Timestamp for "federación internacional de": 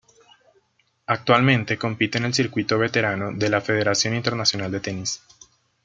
3.61-4.79